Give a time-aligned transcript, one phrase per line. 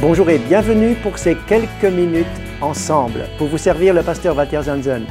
[0.00, 2.26] Bonjour et bienvenue pour ces quelques minutes
[2.60, 5.06] ensemble pour vous servir le pasteur Walter Zanzen.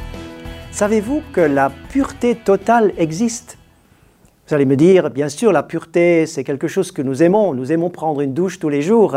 [0.70, 3.58] Savez-vous que la pureté totale existe?
[4.46, 7.54] Vous allez me dire, bien sûr, la pureté, c'est quelque chose que nous aimons.
[7.54, 9.16] Nous aimons prendre une douche tous les jours.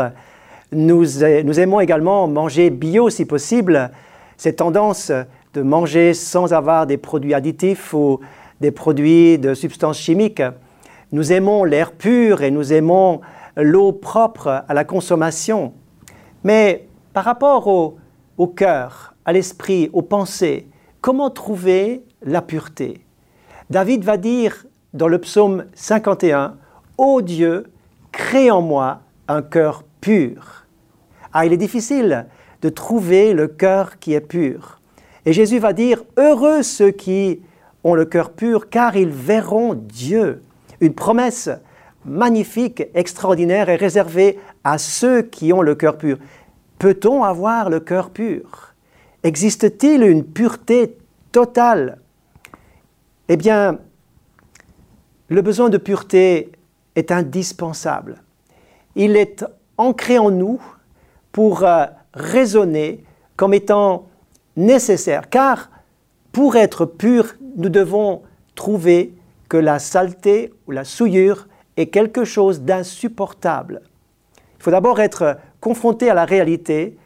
[0.72, 1.04] Nous,
[1.44, 3.90] nous aimons également manger bio si possible.
[4.36, 5.12] Cette tendance
[5.54, 8.20] de manger sans avoir des produits additifs ou
[8.60, 10.42] des produits de substances chimiques.
[11.12, 13.20] Nous aimons l'air pur et nous aimons
[13.56, 15.72] l'eau propre à la consommation.
[16.44, 20.66] Mais par rapport au, cœur, à l'esprit, aux pensées,
[21.00, 23.04] comment trouver la pureté?
[23.70, 26.56] David va dire dans le psaume 51,
[26.96, 27.70] Ô Dieu,
[28.12, 30.66] crée en moi un cœur pur.
[31.32, 32.26] Ah, il est difficile
[32.62, 34.80] de trouver le cœur qui est pur.
[35.26, 37.40] Et Jésus va dire, Heureux ceux qui
[37.84, 40.42] ont le cœur pur, car ils verront Dieu.
[40.80, 41.50] Une promesse
[42.04, 46.18] magnifique, extraordinaire et réservé à ceux qui ont le cœur pur.
[46.78, 48.74] Peut-on avoir le cœur pur?
[49.22, 50.96] Existe-t-il une pureté
[51.32, 51.98] totale?
[53.28, 53.78] Eh bien,
[55.28, 56.52] le besoin de pureté
[56.94, 58.22] est indispensable.
[58.94, 59.44] Il est
[59.76, 60.60] ancré en nous
[61.32, 63.04] pour euh, raisonner
[63.36, 64.08] comme étant
[64.56, 65.70] nécessaire, car
[66.38, 68.22] pour être pur, nous devons
[68.54, 69.12] trouver
[69.48, 73.82] que la saleté ou la souillure est quelque chose d'insupportable.
[74.56, 76.96] Il faut d'abord être confronté à la réalité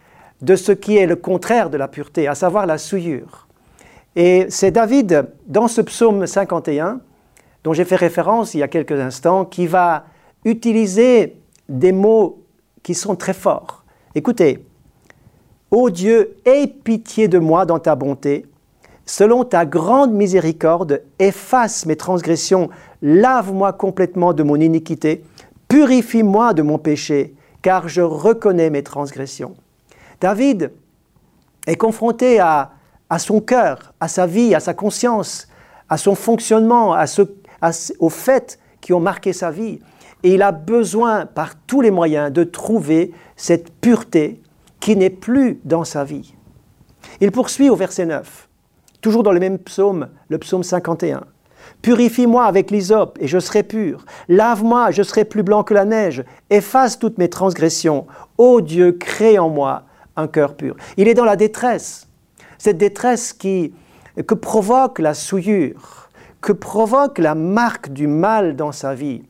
[0.43, 3.49] de ce qui est le contraire de la pureté, à savoir la souillure.
[4.17, 7.01] Et c'est David, dans ce psaume 51,
[7.65, 10.05] dont j'ai fait référence il y a quelques instants, qui va
[10.45, 11.39] utiliser
[11.71, 12.43] des mots
[12.83, 13.83] qui sont très forts.
[14.15, 14.63] Écoutez,
[15.71, 18.45] Ô Dieu, aie pitié de moi dans ta bonté,
[19.07, 25.25] selon ta grande miséricorde, efface mes transgressions, lave-moi complètement de mon iniquité,
[25.69, 29.55] purifie-moi de mon péché, car je reconnais mes transgressions.
[30.21, 30.73] David
[31.67, 32.73] est confronté à,
[33.19, 35.49] son cœur, à sa vie, à sa conscience,
[35.89, 37.05] à son fonctionnement, à
[37.99, 39.81] aux faits qui ont marqué sa vie.
[40.23, 44.41] Et il a besoin, par tous les moyens, de trouver cette pureté
[44.81, 46.35] qui n'est plus dans sa vie.
[47.21, 48.49] Il poursuit au verset 9
[49.03, 51.25] toujours dans le même psaume, le psaume 51.
[51.83, 54.05] Purifie-moi avec l'hysope et je serai pur.
[54.29, 56.25] Lave-moi, je serai plus blanc que la neige.
[56.49, 58.07] Efface toutes mes transgressions.
[58.39, 59.83] Ô Dieu, crée en moi
[60.17, 60.77] un cœur pur.
[60.97, 62.09] Il est dans la détresse.
[62.59, 66.09] Cette détresse que provoque la souillure,
[66.41, 69.23] que provoque la marque du mal dans sa vie.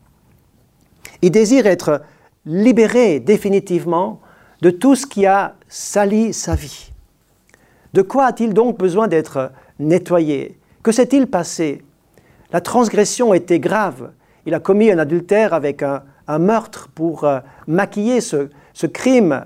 [1.23, 2.03] Il désire être
[2.45, 4.21] libéré définitivement
[4.61, 6.93] de tout ce qui a sali sa vie.
[7.95, 11.83] De quoi a-t-il donc besoin d'être nettoyé Que s'est-il passé?
[12.53, 14.11] La transgression était grave.
[14.47, 16.03] Il a commis un adultère avec un,
[16.39, 19.45] meurtre pour euh, maquiller ce, ce crime.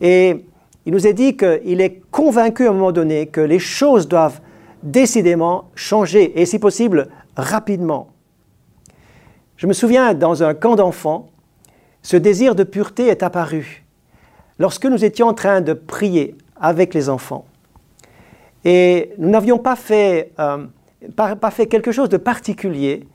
[0.00, 0.46] Et
[0.86, 4.40] il nous est dit qu'il est convaincu à un moment donné que les choses doivent
[4.82, 8.08] décidément changer, et si possible, rapidement.
[9.56, 11.28] Je me souviens, dans un camp d'enfants,
[12.02, 13.84] ce désir de pureté est apparu
[14.58, 17.46] lorsque nous étions en train de prier avec les enfants.
[18.64, 20.66] Et nous n'avions pas fait, euh,
[21.16, 23.06] pas, fait quelque chose de particulier,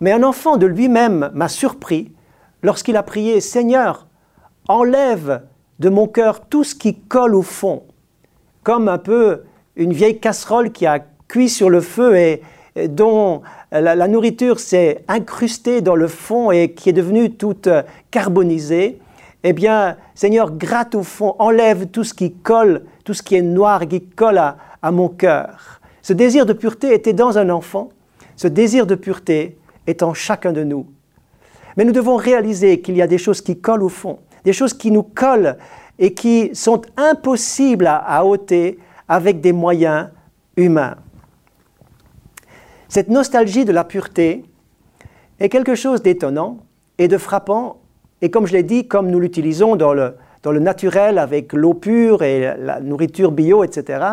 [0.00, 2.12] mais un enfant de lui-même m'a surpris
[2.62, 4.06] lorsqu'il a prié Seigneur,
[4.68, 5.42] enlève
[5.78, 7.84] de mon cœur tout ce qui colle au fond,
[8.62, 9.42] comme un peu
[9.76, 12.42] une vieille casserole qui a cuit sur le feu et,
[12.88, 13.42] dont
[13.72, 17.68] la, nourriture s'est incrustée dans le fond et qui est devenue toute
[18.10, 19.00] carbonisée.
[19.42, 23.42] Eh bien, Seigneur, gratte au fond, enlève tout ce qui colle, tout ce qui est
[23.42, 25.80] noir, qui colle à, à mon cœur.
[26.02, 27.90] Ce désir de pureté était dans un enfant,
[28.36, 30.86] ce désir de pureté est en chacun de nous.
[31.76, 34.74] Mais nous devons réaliser qu'il y a des choses qui collent au fond, des choses
[34.74, 35.56] qui nous collent
[35.98, 40.08] et qui sont impossibles à, ôter avec des moyens
[40.56, 40.96] humains.
[42.88, 44.44] Cette nostalgie de la pureté
[45.38, 46.58] est quelque chose d'étonnant
[46.98, 47.80] et de frappant,
[48.22, 51.74] et comme je l'ai dit, comme nous l'utilisons dans le, dans le naturel avec l'eau
[51.74, 54.04] pure et la nourriture bio, etc.,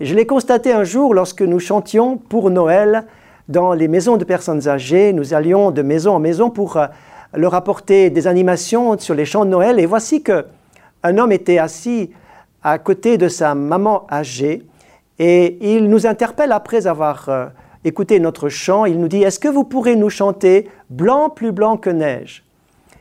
[0.00, 3.04] je l'ai constaté un jour lorsque nous chantions pour Noël
[3.48, 5.12] dans les maisons de personnes âgées.
[5.12, 6.86] Nous allions de maison en maison pour euh,
[7.34, 9.78] leur apporter des animations sur les chants de Noël.
[9.78, 10.46] Et voici que
[11.02, 12.10] un homme était assis
[12.62, 14.64] à côté de sa maman âgée
[15.18, 17.46] et il nous interpelle après avoir euh,
[17.84, 18.86] écouté notre chant.
[18.86, 22.44] Il nous dit Est-ce que vous pourrez nous chanter Blanc plus blanc que neige?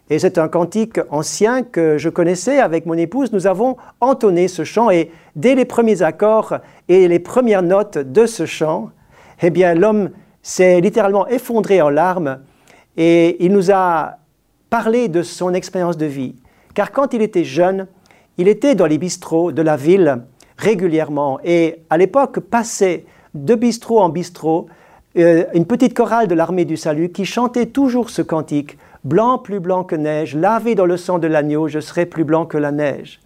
[0.09, 3.31] Et c'est un cantique ancien que je connaissais avec mon épouse.
[3.31, 6.57] Nous avons entonné ce chant et dès les premiers accords
[6.89, 8.89] et les premières notes de ce chant,
[9.41, 10.09] eh bien l'homme
[10.41, 12.39] s'est littéralement effondré en larmes
[12.97, 14.17] et il nous a
[14.69, 16.35] parlé de son expérience de vie.
[16.73, 17.87] Car quand il était jeune,
[18.37, 20.23] il était dans les bistrots de la ville
[20.57, 24.67] régulièrement et à l'époque passait de bistrot en bistrot
[25.17, 29.59] euh, une petite chorale de l'armée du salut qui chantait toujours ce cantique Blanc plus
[29.59, 32.71] blanc que neige, lavé dans le sang de l'agneau, je serai plus blanc que la
[32.71, 33.19] neige.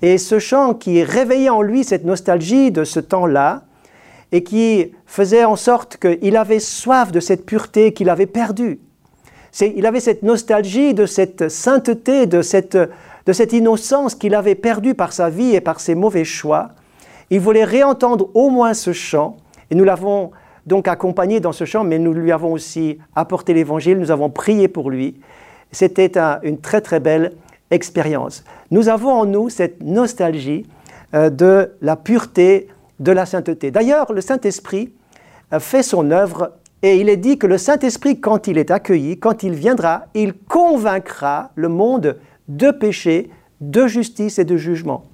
[0.00, 3.62] Et ce chant qui réveillait en lui cette nostalgie de ce temps-là,
[4.30, 8.78] et qui faisait en sorte qu'il avait soif de cette pureté qu'il avait perdue.
[9.60, 14.94] Il avait cette nostalgie de cette sainteté, de cette, de cette innocence qu'il avait perdue
[14.94, 16.70] par sa vie et par ses mauvais choix.
[17.30, 19.38] Il voulait réentendre au moins ce chant,
[19.70, 20.30] et nous l'avons
[20.68, 24.68] donc accompagné dans ce chant, mais nous lui avons aussi apporté l'évangile, nous avons prié
[24.68, 25.16] pour lui.
[25.72, 26.12] C'était
[26.42, 27.32] une très très belle
[27.70, 28.44] expérience.
[28.70, 30.66] Nous avons en nous cette nostalgie
[31.14, 32.68] euh, de la pureté,
[33.00, 33.70] de la sainteté.
[33.70, 34.92] D'ailleurs, le Saint-Esprit
[35.52, 39.18] euh, fait son œuvre et il est dit que le Saint-Esprit, quand il est accueilli,
[39.18, 42.18] quand il viendra, il convaincra le monde
[42.48, 43.30] de péché,
[43.60, 45.04] de justice et de jugement.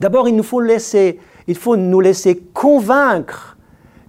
[0.00, 3.51] D'abord, il nous faut laisser, il faut nous laisser convaincre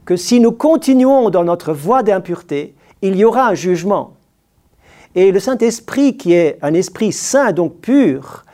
[0.06, 4.14] que si nous continuons dans notre voie d'impureté, il y aura un jugement.
[5.16, 8.46] Et le Saint-Esprit, qui est un esprit saint, donc pur,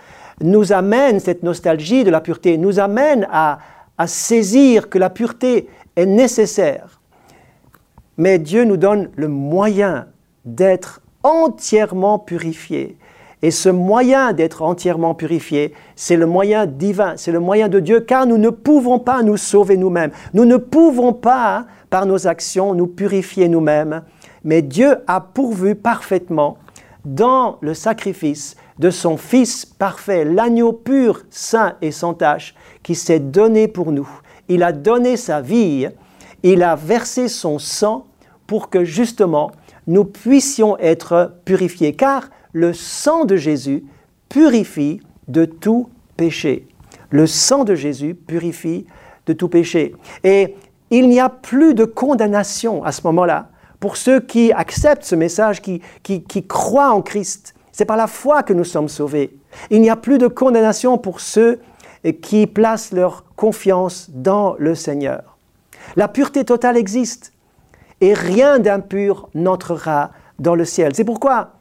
[0.41, 3.59] nous amène cette nostalgie de la pureté, nous amène à,
[4.05, 5.67] saisir que la pureté
[5.97, 7.01] est nécessaire.
[8.17, 10.07] Mais Dieu nous donne le moyen
[10.45, 12.97] d'être entièrement purifié.
[13.41, 18.01] Et ce moyen d'être entièrement purifié, c'est le moyen divin, c'est le moyen de Dieu,
[18.01, 20.11] car nous ne pouvons pas nous sauver nous-mêmes.
[20.33, 24.03] Nous ne pouvons pas, par nos actions, nous purifier nous-mêmes.
[24.43, 26.57] Mais Dieu a pourvu parfaitement
[27.05, 33.19] dans le sacrifice de son Fils parfait, l'agneau pur, saint et sans tache, qui s'est
[33.19, 34.09] donné pour nous.
[34.49, 35.87] Il a donné sa vie,
[36.43, 38.05] il a versé son sang
[38.47, 39.51] pour que justement
[39.87, 43.83] nous puissions être purifiés, car le sang de Jésus
[44.27, 46.67] purifie de tout péché.
[47.09, 48.85] Le sang de Jésus purifie
[49.25, 49.95] de tout péché.
[50.23, 50.55] Et
[50.89, 53.49] il n'y a plus de condamnation à ce moment-là
[53.79, 57.55] pour ceux qui acceptent ce message, qui, qui, croient en Christ.
[57.71, 59.37] C'est par la foi que nous sommes sauvés.
[59.69, 61.59] Il n'y a plus de condamnation pour ceux
[62.21, 65.37] qui placent leur confiance dans le Seigneur.
[65.95, 67.33] La pureté totale existe
[68.01, 70.93] et rien d'impur n'entrera dans le ciel.
[70.95, 71.58] C'est pourquoi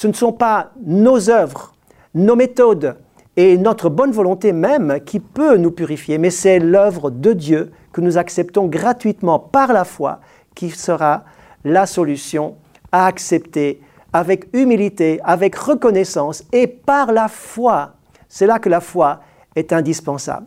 [0.00, 1.74] ce ne sont pas nos œuvres,
[2.14, 2.96] nos méthodes
[3.36, 8.00] et notre bonne volonté même qui peut nous purifier, mais c'est l'œuvre de Dieu que
[8.00, 10.20] nous acceptons gratuitement par la foi
[10.54, 11.24] qui sera
[11.66, 12.56] la solution
[12.90, 17.92] à accepter avec humilité, avec reconnaissance et par la foi.
[18.26, 19.20] C'est là que la foi
[19.54, 20.46] est indispensable.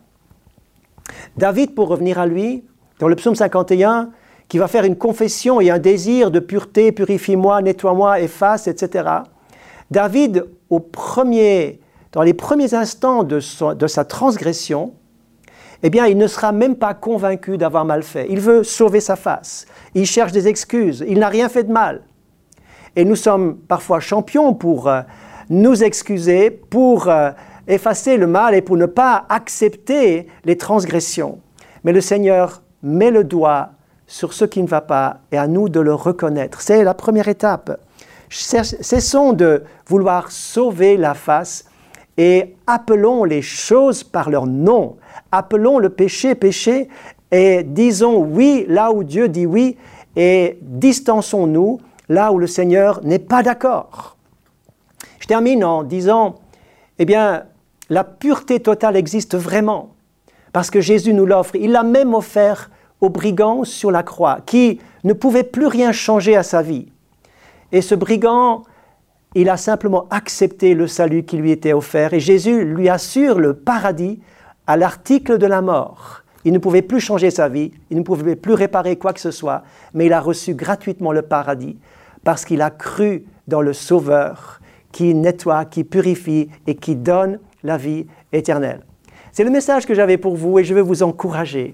[1.38, 2.65] David, pour revenir à lui,
[2.97, 4.09] dans le psaume 51,
[4.47, 9.21] qui va faire une confession et un désir de pureté, purifie-moi, nettoie-moi, efface, etc.
[9.94, 13.40] David, dans les premiers instants de,
[13.75, 14.94] de sa transgression,
[15.84, 18.25] eh bien, il ne sera même pas convaincu d'avoir mal fait.
[18.30, 19.68] Il veut sauver sa face.
[19.94, 21.06] Il cherche des excuses.
[21.07, 22.01] Il n'a rien fait de mal.
[22.95, 25.01] Et nous sommes parfois champions pour euh,
[25.50, 27.31] nous excuser, pour euh,
[27.68, 31.40] effacer le mal et pour ne pas accepter les transgressions.
[31.84, 33.72] Mais le Seigneur met le doigt
[34.07, 36.62] sur ce qui ne va pas et à nous de le reconnaître.
[36.62, 37.80] C'est la première étape.
[38.33, 41.66] Cessons de vouloir sauver la face
[42.18, 44.97] et appelons les choses par leur nom.
[45.31, 46.90] Appelons le péché péché
[47.31, 49.78] et disons oui là où Dieu dit oui
[50.16, 54.18] et distançons-nous là où le Seigneur n'est pas d'accord.
[55.19, 56.35] Je termine en disant,
[56.99, 57.44] eh bien,
[57.90, 59.92] la pureté totale existe vraiment
[60.54, 61.56] parce que Jésus nous l'offre.
[61.56, 66.35] Il l'a même offert aux brigands sur la croix qui ne pouvaient plus rien changer
[66.35, 66.93] à sa vie.
[67.73, 68.63] Et ce brigand
[69.35, 73.56] il a simplement accepté le salut qui lui était offert et Jésus lui assure le
[73.56, 74.19] paradis
[74.68, 76.21] à l'article de la mort.
[76.45, 79.31] Il ne pouvait plus changer sa vie, il ne pouvait plus réparer quoi que ce
[79.31, 79.63] soit,
[79.94, 81.77] mais il a reçu gratuitement le paradis
[82.23, 84.59] parce qu'il a cru dans le Sauveur
[84.92, 88.81] qui nettoie, qui purifie et qui donne la vie éternelle.
[89.31, 91.73] C'est le message que j'avais pour vous et je veux vous encourager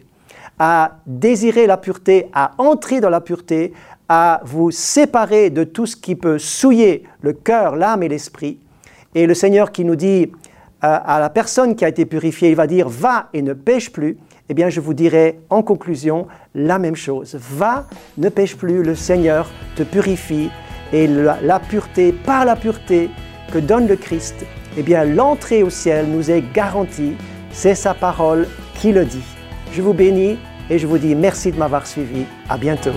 [0.60, 3.74] à désirer la pureté, à entrer dans la pureté,
[4.10, 8.60] à vous séparer de tout ce qui peut souiller le cœur, l'âme et l'esprit.
[9.16, 10.32] Et le Seigneur qui nous dit
[10.84, 13.92] euh, à la personne qui a été purifiée, il va dire va et ne pêche
[13.92, 14.18] plus.
[14.50, 17.38] Eh bien, je vous dirai en conclusion la même chose.
[17.39, 17.86] Va,
[18.18, 20.50] ne pêche plus, le Seigneur te purifie
[20.92, 23.10] et la, pureté, par la pureté
[23.54, 24.46] que donne le Christ,
[24.78, 27.16] eh bien, l'entrée au ciel nous est garantie.
[27.51, 29.24] C'est sa parole qui le dit.
[29.72, 30.38] Je vous bénis
[30.70, 32.26] et je vous dis merci de m'avoir suivi.
[32.48, 32.94] À bientôt.